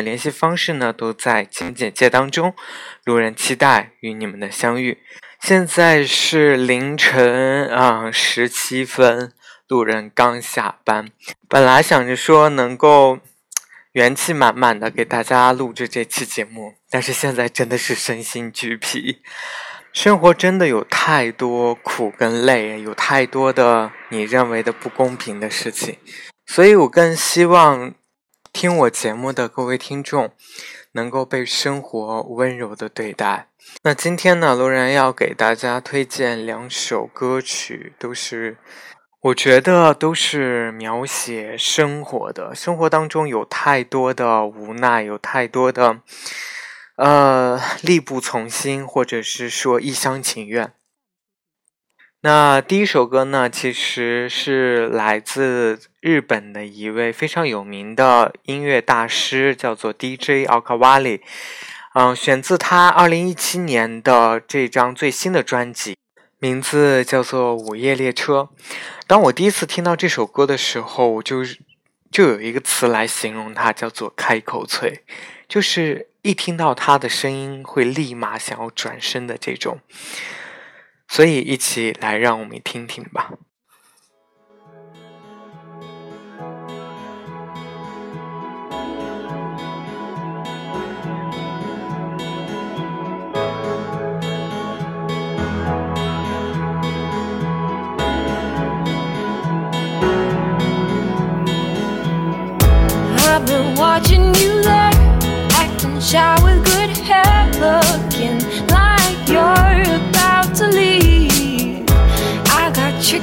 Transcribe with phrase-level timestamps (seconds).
[0.00, 2.54] 联系方式呢，都在简介当中。
[3.04, 4.98] 路人期待与你们的相遇。
[5.40, 9.32] 现在是凌晨啊十七分，
[9.68, 11.10] 路人刚下班，
[11.48, 13.20] 本来想着说能够
[13.92, 19.22] 元气满满的给大家录制这期节目，但是现在真的是身心俱疲，
[19.92, 25.96] 生活真的有太多苦跟累，有太多的你认为的不公平的事情，
[26.46, 27.94] 所以我更希望
[28.58, 30.32] 听我节目的各位听众
[30.90, 33.46] 能够被生活温柔的对待。
[33.84, 38.56] 那今天呢，罗然要给大家推荐两首歌曲，都是
[39.20, 42.52] 我觉得都是描写生活的。
[42.52, 46.00] 生活当中有太多的无奈，有太多的
[46.96, 50.72] 呃力不从心，或者是说一厢情愿。
[52.22, 61.20] 那第一首歌呢，其实是来自日本的一位非常有名的音乐大师，叫做 DJ 奥卡瓦里。
[61.94, 65.96] 嗯，选自他二零一七年的这张最新的专辑，
[66.40, 68.48] 名字叫做《午夜列车》。
[69.06, 71.44] 当我第一次听到这首歌的时候，我就
[72.10, 75.04] 就有一个词来形容它，叫做“开口脆”，
[75.48, 79.78] 就是一听到他的声音会立马想要转身的这种。
[81.08, 83.32] 所以，一起来让我们听听吧。
[103.76, 104.90] watching you there,
[105.50, 106.37] acting shy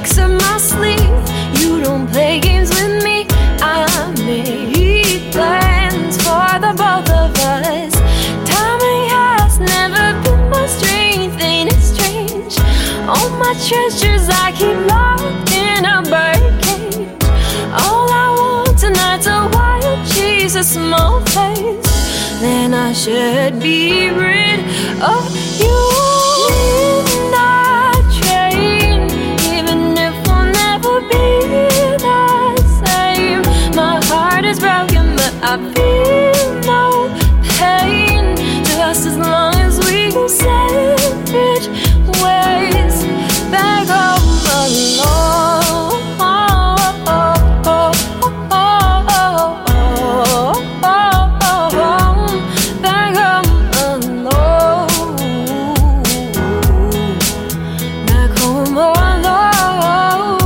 [0.06, 3.26] tricks up my sleeve, you don't play games with me.
[3.60, 7.92] I made plans for the both of us.
[8.48, 12.58] Timing has never been my strength, ain't it strange?
[13.08, 17.24] All my treasures I keep locked in a birdcage.
[17.82, 19.36] All I want tonight's a
[20.14, 24.35] she's a small place, then I should be rid
[42.22, 43.04] ways
[43.50, 46.02] back home alone.
[50.80, 51.52] Back home
[54.12, 54.88] alone.
[58.06, 60.40] Back home alone.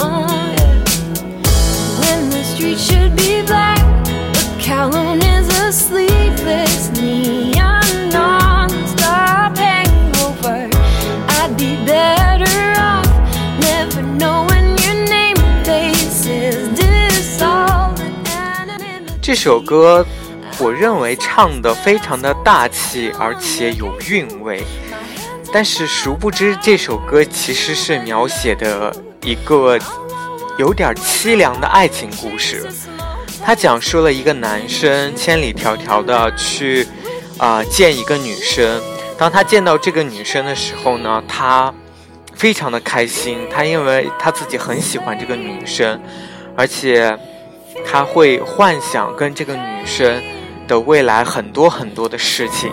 [0.00, 0.74] Oh, yeah.
[2.00, 3.31] When the street should be.
[19.32, 20.04] 这首歌，
[20.58, 24.62] 我认为唱的非常的大气，而且有韵味。
[25.50, 29.78] 但是殊不知，这首歌其实是描写的一个
[30.58, 32.68] 有点凄凉的爱情故事。
[33.42, 36.86] 它讲述了一个男生千里迢迢的去
[37.38, 38.82] 啊见一个女生。
[39.16, 41.72] 当他见到这个女生的时候呢，他
[42.34, 43.38] 非常的开心。
[43.50, 45.98] 他因为他自己很喜欢这个女生，
[46.54, 47.18] 而且
[47.84, 50.22] 他会幻想跟这个女生
[50.66, 52.72] 的未来很多很多的事情。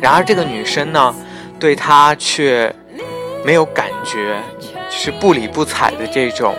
[0.00, 1.14] 然而这个女生呢，
[1.58, 2.74] 对他却
[3.44, 4.40] 没有感觉，
[4.90, 6.54] 是不理不睬的这种。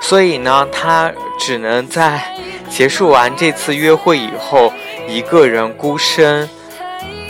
[0.00, 2.22] 所以呢，他只能在
[2.68, 4.72] 结束完这次约会以后，
[5.08, 6.48] 一个人孤身。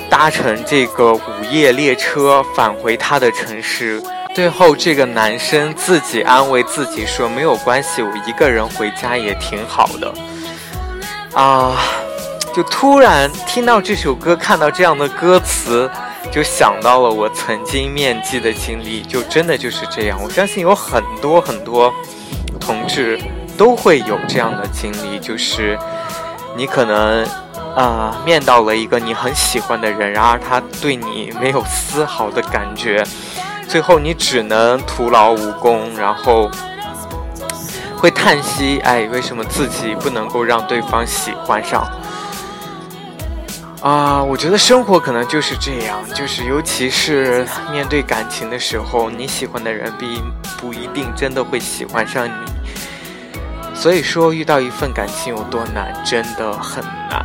[0.08, 1.20] 搭乘这个午
[1.50, 4.00] 夜列车返回他的城市，
[4.36, 10.12] 最后这个男生自己安慰自己说：“没有关系，我一个人回家也挺好的。”
[11.32, 11.74] 啊，
[12.54, 15.90] 就突然听到这首歌，看到这样的歌词，
[16.30, 20.22] 就想到了我曾经面基的经历，就真的就是这样。
[20.22, 21.90] 我相信有很多很多
[22.60, 23.18] 同志
[23.56, 25.78] 都会有这样的经历，就是
[26.54, 27.26] 你可能。
[27.74, 33.04] 啊，面到了一个你很喜欢的人，然而他对你没有丝毫的感觉，
[33.68, 36.50] 最后你只能徒劳无功，然后
[37.96, 41.86] 会叹息，哎，为什么自己不能够让对方喜欢上？
[43.82, 50.22] 啊，我觉得生活可能就是这样，就是尤其是面对感情的时候，你喜欢的人并
[50.56, 52.32] 不一定真的会喜欢上你。
[53.74, 57.24] 所以说，遇到一份感情有多难，真的很难。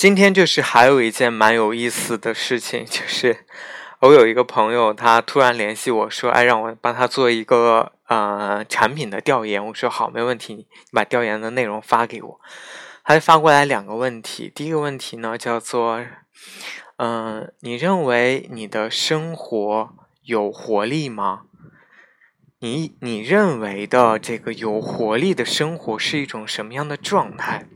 [0.00, 3.44] 今天就是还有一件蛮有意思的事情，就是
[3.98, 9.62] 我有一个朋友，他突然联系我说，哎，让我帮他做一个呃产品的调研。
[9.66, 12.40] 我说好，没问题，你把调研的内容发给我。
[13.04, 16.02] 他就发过来两个问题，第一个问题呢叫做，
[16.96, 19.90] 嗯，你认为你的生活
[20.22, 21.42] 有活力吗？
[22.60, 27.66] 你你认为的这个有活力的生活是一种什么样的状态？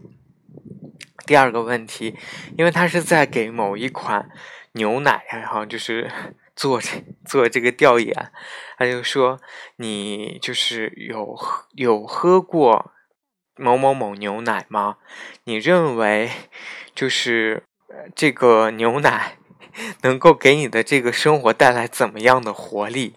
[1.26, 2.16] 第二个问题，
[2.56, 4.30] 因为他是在给某一款
[4.72, 6.10] 牛奶，然后就是
[6.54, 6.90] 做这
[7.24, 8.14] 做这个调研，
[8.78, 9.40] 他就说
[9.76, 11.36] 你就是有
[11.72, 12.92] 有喝过
[13.56, 14.98] 某某某牛奶吗？
[15.44, 16.30] 你认为
[16.94, 17.64] 就是
[18.14, 19.38] 这个牛奶
[20.02, 23.16] 能够给你的这个生活带来怎么样的活力？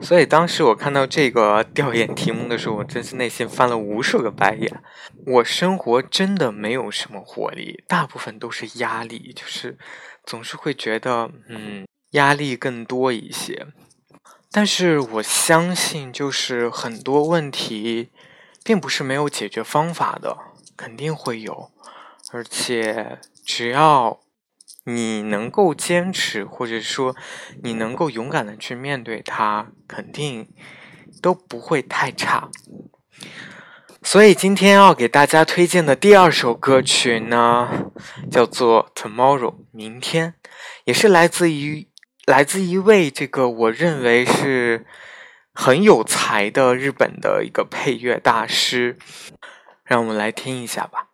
[0.00, 4.82] 所以当时我看到这个 调研题目的时候，我真是内心翻了无数个白眼。
[5.26, 9.76] 我生活真的没有什么活力，大部分都是压力，就是
[10.24, 13.66] 总是会觉得，嗯，压力更多一些。
[14.52, 18.10] 但是我相信，就是很多问题，
[18.64, 20.38] 并不是没有解决方法的，
[20.76, 21.70] 肯定会有，
[22.32, 24.20] 而且只要。
[24.88, 27.14] 你能够坚持，或者说
[27.62, 30.48] 你能够勇敢的去面对它，肯定
[31.20, 32.48] 都不会太差。
[34.02, 37.90] 所以今天要给大家推荐的第二首歌曲呢，
[38.30, 40.34] 叫做《Tomorrow》，明天，
[40.84, 41.90] 也是来自于
[42.24, 44.86] 来自一位这个我认为是
[45.52, 48.96] 很有才的日本的一个配乐大师，
[49.84, 51.07] 让我们来听一下吧。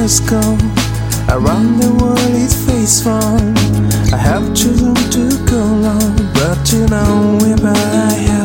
[0.00, 0.58] Has gone
[1.28, 3.52] around the world it face from
[4.14, 8.39] I have chosen to go long but you know where I have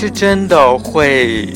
[0.00, 1.52] 是真的会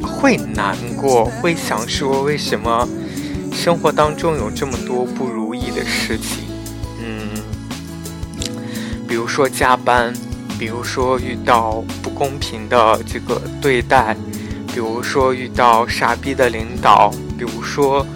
[0.00, 2.88] 会难过，会想说为什么
[3.52, 6.44] 生活当中有这么多不如意的事情。
[7.02, 7.28] 嗯，
[9.06, 10.10] 比如说加班，
[10.58, 14.16] 比如说遇到不公平的这个对待，
[14.72, 18.06] 比如说遇到傻逼的领导，比如说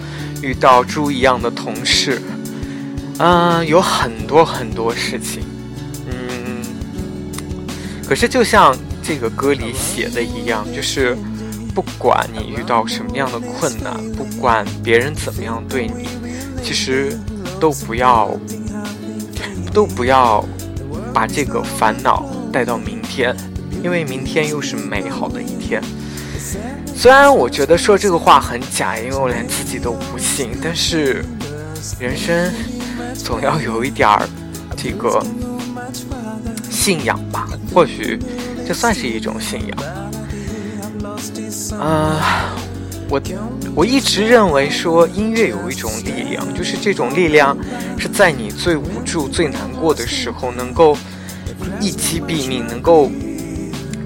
[0.40, 2.22] 遇到猪一样的同事，
[3.18, 5.42] 嗯，有很多很多事情。
[6.06, 6.62] 嗯，
[8.08, 8.74] 可是就像
[9.08, 11.16] 这个歌里写的一样，就是
[11.74, 16.06] 不管你遇到什么样的困难，不管别人怎么样对你，
[16.62, 17.18] 其实
[17.58, 18.38] 都不要
[19.72, 20.44] 都不要
[21.14, 23.34] 把这个烦恼带到明天，
[23.82, 25.82] 因为明天又是美好的一天。
[26.94, 31.24] 虽然我觉得说这个话很假，因为我连自己都不信，但是
[31.98, 32.52] 人生
[33.14, 34.28] 总要有一点儿
[34.76, 35.24] 这个
[36.68, 38.18] 信仰吧，或许
[38.68, 39.78] 这算是一种信仰。
[41.80, 42.54] 啊、
[43.08, 43.18] 我
[43.74, 47.56] 我一直认为说音乐有一种力量，就是这种力量
[47.96, 50.94] 是在你最无助、最难过的时候，能够
[51.80, 53.10] 一击毙命，能够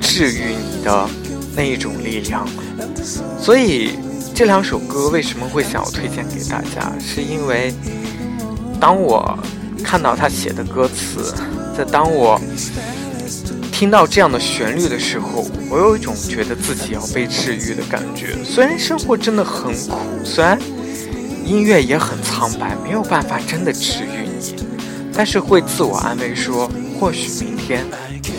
[0.00, 1.08] 治愈你的
[1.56, 2.46] 那一种力量。
[3.40, 3.98] 所以
[4.32, 7.74] 这两首歌为什么会想要推荐给大家，是因为
[8.78, 9.36] 当我
[9.82, 11.34] 看到他写的歌词，
[11.76, 12.40] 在当我
[13.82, 18.36] 听到这样的旋律的时候，我有一种觉得自己要被治愈的感觉。
[18.44, 20.56] 虽然生活真的很苦，虽然
[21.44, 24.54] 音乐也很苍白，没有办法真的治愈你，
[25.12, 26.70] 但是会自我安慰说，
[27.00, 27.84] 或许明天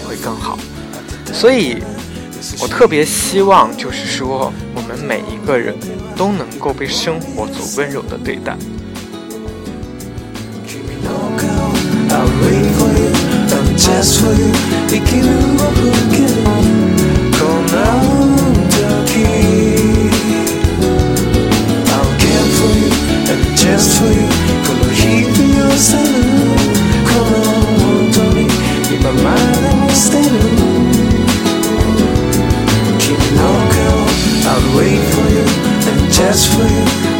[0.07, 0.57] 会更好。
[1.33, 1.83] 所以，
[2.61, 5.75] 我特别希望，就是说，我们每一个人
[6.15, 8.55] 都能够被生活所温柔的对待。
[14.23, 14.53] そういう
[14.87, 15.23] 生きる
[15.59, 16.31] 僕だけに
[17.35, 17.75] こんな
[18.71, 19.19] 時
[21.91, 22.87] I'll care for you
[23.27, 24.23] and just for you.
[24.63, 26.07] この日々をさる
[27.03, 27.35] この
[27.83, 28.47] 本当に
[28.95, 30.23] 今まで見捨てる
[32.97, 34.07] 君の顔
[34.47, 35.43] I'll wait for you
[35.91, 36.71] and just for you.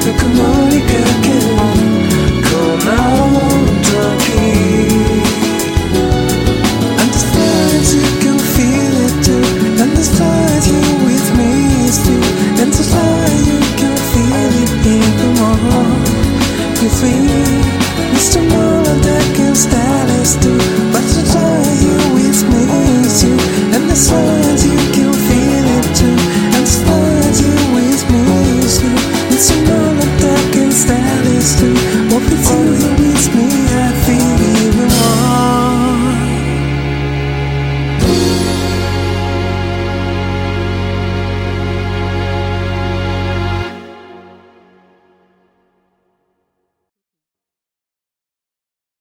[0.05, 1.12] ぬくもりから